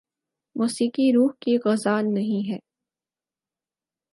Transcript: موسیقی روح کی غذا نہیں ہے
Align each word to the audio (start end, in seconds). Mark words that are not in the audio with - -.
موسیقی 0.55 1.11
روح 1.11 1.31
کی 1.41 1.57
غذا 1.65 1.99
نہیں 2.07 2.49
ہے 2.49 2.57